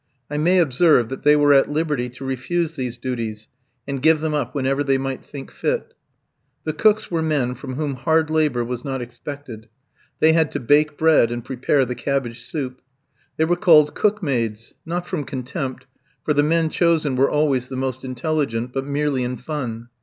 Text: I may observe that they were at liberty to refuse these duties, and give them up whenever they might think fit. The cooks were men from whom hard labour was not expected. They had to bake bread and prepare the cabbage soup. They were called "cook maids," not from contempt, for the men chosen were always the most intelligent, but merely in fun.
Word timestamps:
I 0.31 0.37
may 0.37 0.57
observe 0.57 1.09
that 1.09 1.21
they 1.21 1.35
were 1.35 1.53
at 1.53 1.69
liberty 1.69 2.09
to 2.09 2.25
refuse 2.25 2.73
these 2.73 2.97
duties, 2.97 3.47
and 3.87 4.01
give 4.01 4.19
them 4.19 4.33
up 4.33 4.55
whenever 4.55 4.83
they 4.83 4.97
might 4.97 5.23
think 5.23 5.51
fit. 5.51 5.93
The 6.63 6.73
cooks 6.73 7.11
were 7.11 7.21
men 7.21 7.53
from 7.53 7.75
whom 7.75 7.93
hard 7.93 8.31
labour 8.31 8.65
was 8.65 8.83
not 8.83 8.99
expected. 9.03 9.69
They 10.19 10.33
had 10.33 10.49
to 10.53 10.59
bake 10.59 10.97
bread 10.97 11.29
and 11.31 11.45
prepare 11.45 11.85
the 11.85 11.93
cabbage 11.93 12.41
soup. 12.41 12.81
They 13.37 13.45
were 13.45 13.55
called 13.55 13.93
"cook 13.93 14.23
maids," 14.23 14.73
not 14.87 15.05
from 15.05 15.23
contempt, 15.23 15.85
for 16.25 16.33
the 16.33 16.41
men 16.41 16.71
chosen 16.71 17.15
were 17.15 17.29
always 17.29 17.69
the 17.69 17.77
most 17.77 18.03
intelligent, 18.03 18.73
but 18.73 18.85
merely 18.87 19.23
in 19.23 19.37
fun. 19.37 19.89